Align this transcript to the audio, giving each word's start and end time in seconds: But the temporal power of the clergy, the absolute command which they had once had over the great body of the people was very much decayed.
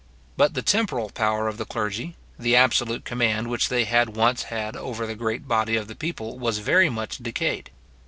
But 0.35 0.55
the 0.55 0.63
temporal 0.63 1.11
power 1.11 1.47
of 1.47 1.57
the 1.59 1.65
clergy, 1.65 2.15
the 2.39 2.55
absolute 2.55 3.05
command 3.05 3.47
which 3.51 3.69
they 3.69 3.83
had 3.85 4.15
once 4.17 4.41
had 4.45 4.75
over 4.75 5.05
the 5.05 5.13
great 5.13 5.47
body 5.47 5.75
of 5.75 5.87
the 5.87 5.95
people 5.95 6.39
was 6.39 6.57
very 6.57 6.89
much 6.89 7.19
decayed. 7.19 7.69